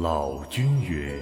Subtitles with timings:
[0.00, 1.18] 老君曰：“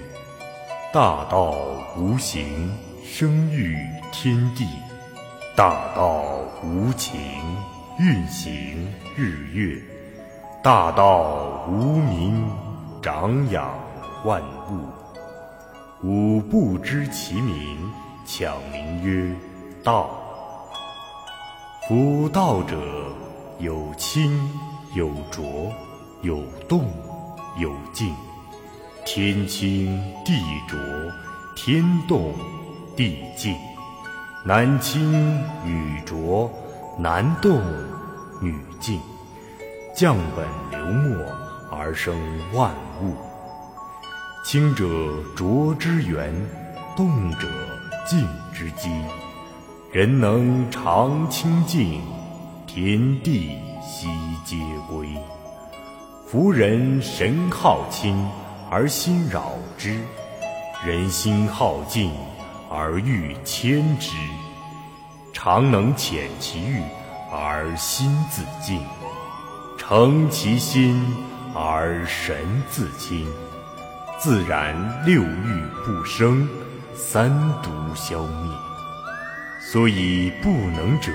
[0.93, 1.55] 大道
[1.97, 2.71] 无形，
[3.03, 3.75] 生育
[4.11, 4.65] 天地；
[5.55, 6.23] 大道
[6.63, 7.19] 无情，
[7.97, 8.53] 运行
[9.15, 9.81] 日月；
[10.61, 12.47] 大道无名，
[13.01, 13.67] 长养
[14.23, 14.85] 万物。
[16.03, 17.91] 吾不知其名，
[18.27, 19.35] 强名曰
[19.83, 20.07] 道。
[21.87, 22.77] 夫道者，
[23.57, 24.39] 有清，
[24.93, 25.73] 有浊，
[26.21, 26.85] 有动，
[27.57, 28.15] 有静。”
[29.09, 29.85] 天清
[30.25, 30.33] 地
[30.67, 30.77] 浊，
[31.55, 32.33] 天动
[32.93, 33.55] 地静；
[34.43, 36.51] 男清女浊，
[36.99, 37.61] 男动
[38.41, 38.99] 女静。
[39.95, 41.25] 降本流末
[41.71, 42.13] 而生
[42.53, 43.15] 万物。
[44.43, 44.85] 清者
[45.37, 46.35] 浊之源，
[46.97, 47.47] 动者
[48.05, 48.89] 静之基。
[49.89, 52.01] 人能常清静，
[52.65, 54.09] 天地悉
[54.43, 54.57] 皆
[54.89, 55.07] 归。
[56.27, 58.13] 夫人神好清。
[58.69, 59.97] 而心扰之，
[60.85, 62.11] 人心好静
[62.69, 64.11] 而欲牵之，
[65.31, 66.81] 常能遣其欲
[67.31, 68.85] 而心自静，
[69.77, 71.01] 诚其心
[71.55, 72.35] 而神
[72.69, 73.25] 自清，
[74.19, 76.45] 自然六欲不生，
[76.93, 77.31] 三
[77.63, 78.51] 毒消灭。
[79.71, 81.09] 所以不能者，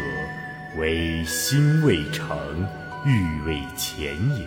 [0.79, 2.35] 为心未成，
[3.05, 4.47] 欲未浅也。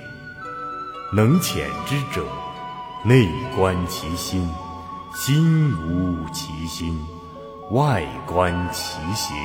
[1.13, 2.25] 能遣之者。
[3.07, 4.49] 内观其心，
[5.13, 6.91] 心无其心；
[7.69, 9.35] 外观其行，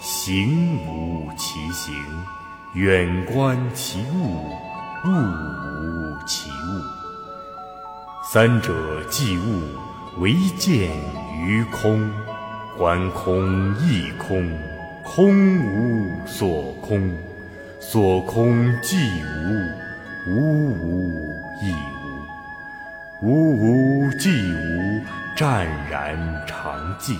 [0.00, 1.92] 行无其行；
[2.74, 4.46] 远观其物，
[5.04, 6.54] 物无其物。
[8.32, 9.62] 三者既物，
[10.20, 10.88] 唯见
[11.36, 12.08] 于空。
[12.78, 14.56] 观空亦空，
[15.02, 17.12] 空无所空，
[17.80, 18.96] 所空即
[20.26, 21.72] 无，无无亦
[23.22, 23.54] 无。
[23.54, 25.02] 无无既无，
[25.36, 27.16] 湛然常寂；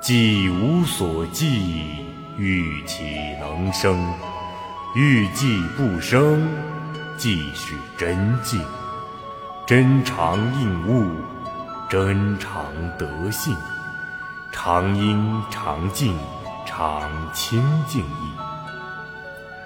[0.00, 2.04] 寂无所寂，
[2.36, 3.04] 欲其
[3.40, 4.12] 能生？
[4.94, 6.48] 欲寂不生，
[7.16, 8.60] 即是真静。
[9.66, 11.10] 真常应物，
[11.88, 12.64] 真常
[12.98, 13.56] 得性。
[14.52, 16.16] 常应常静，
[16.64, 18.32] 常清静意。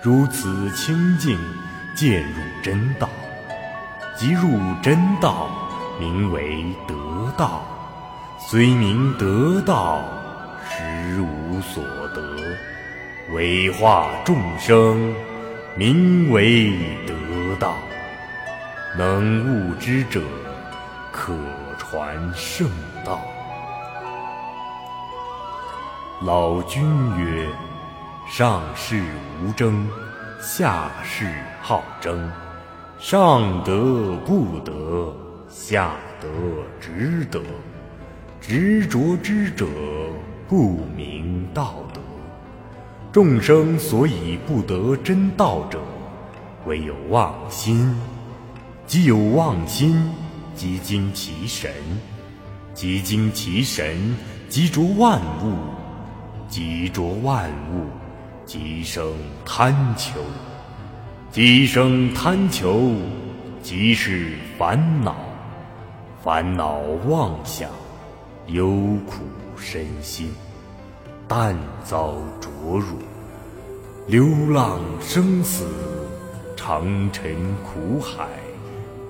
[0.02, 1.38] 如此清静，
[1.94, 3.08] 渐入真道。
[4.20, 5.48] 即入真道，
[5.98, 6.94] 名为得
[7.38, 7.62] 道。
[8.38, 10.02] 虽名得道，
[10.68, 11.82] 实无所
[12.14, 12.20] 得。
[13.32, 15.14] 为化众生，
[15.74, 16.70] 名为
[17.06, 17.72] 得道。
[18.94, 20.20] 能悟之者，
[21.10, 21.32] 可
[21.78, 22.68] 传圣
[23.02, 23.22] 道。
[26.20, 26.84] 老君
[27.16, 27.48] 曰
[28.28, 29.02] ：“上士
[29.42, 29.88] 无争，
[30.42, 31.32] 下士
[31.62, 32.30] 好争。”
[33.02, 35.10] 上德不德，
[35.48, 36.28] 下德
[36.78, 37.40] 值得。
[38.42, 39.66] 执着之者，
[40.46, 42.00] 不明道德。
[43.10, 45.80] 众生所以不得真道者，
[46.66, 47.98] 唯有妄心。
[48.86, 50.12] 既有妄心，
[50.54, 51.70] 即惊其神；
[52.74, 54.14] 即惊其神，
[54.50, 55.54] 即着万物；
[56.50, 57.86] 即着万物，
[58.44, 59.10] 即生
[59.42, 60.20] 贪求。
[61.32, 62.90] 即生贪求，
[63.62, 65.12] 即是烦恼；
[66.24, 67.70] 烦恼妄想，
[68.48, 68.66] 忧
[69.06, 69.22] 苦
[69.56, 70.28] 身心，
[71.28, 72.98] 但遭浊辱。
[74.08, 75.68] 流浪生死，
[76.56, 77.32] 长沉
[77.62, 78.26] 苦海，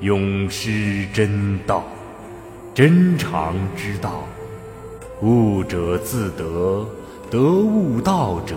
[0.00, 1.82] 永失真道。
[2.74, 4.24] 真常之道，
[5.22, 6.86] 悟者自得，
[7.30, 8.54] 得悟道者，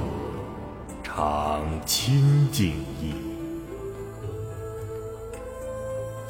[1.01, 2.69] 常清净
[3.01, 3.32] 意。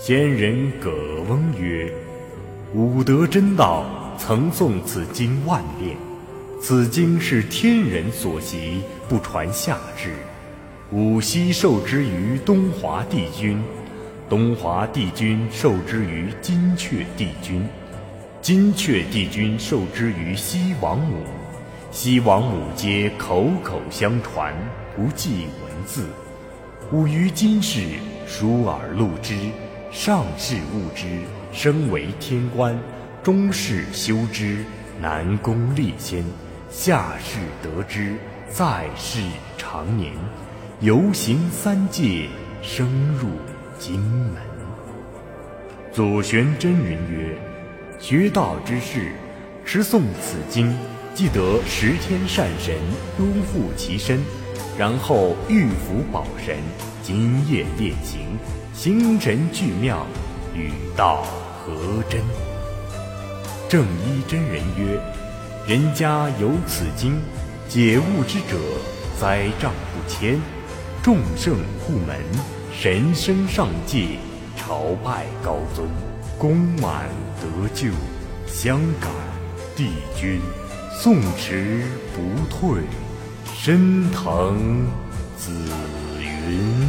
[0.06, 0.92] 仙人葛
[1.30, 1.90] 翁曰
[2.76, 3.86] ：“吾得真道，
[4.18, 5.96] 曾诵此经万遍。
[6.62, 10.10] 此经是天人所习，不传下之。
[10.92, 13.64] 吾昔受之于东华帝君，
[14.28, 17.66] 东华帝君受之于金阙帝君，
[18.42, 21.24] 金阙帝君受之于西王母，
[21.92, 24.54] 西王母皆口口相传，
[24.98, 26.10] 不记文字。
[26.92, 27.80] 吾于今世
[28.28, 29.34] 疏而录之。”
[29.94, 31.06] 上士悟之，
[31.52, 32.76] 升为天官；
[33.22, 34.66] 中士修之，
[35.00, 36.24] 南宫立仙；
[36.72, 38.16] 下士得之，
[38.50, 39.22] 在世
[39.56, 40.12] 长年。
[40.80, 42.28] 游行三界，
[42.64, 43.30] 升入
[43.78, 44.42] 金门。
[45.92, 47.38] 左玄真人曰
[48.02, 49.12] ：“学道之士，
[49.64, 50.76] 持诵此经，
[51.14, 52.76] 即得十天善神
[53.20, 54.20] 拥护其身，
[54.76, 56.58] 然后玉符宝神，
[57.04, 58.22] 今夜练行。”
[58.74, 60.06] 形神俱妙，
[60.56, 61.24] 与道
[61.60, 62.22] 合真。
[63.70, 65.00] 正一真人曰
[65.68, 67.22] ：“人家有此经，
[67.70, 68.58] 解物之者，
[69.20, 70.40] 灾障不迁，
[71.02, 72.20] 众圣护门，
[72.74, 74.18] 神生上界，
[74.58, 75.88] 朝拜高宗，
[76.38, 77.08] 功满
[77.40, 77.90] 得救，
[78.48, 79.10] 香感
[79.76, 80.42] 帝君，
[81.00, 82.82] 诵持不退，
[83.56, 84.88] 深腾
[85.38, 85.52] 紫
[86.20, 86.88] 云。”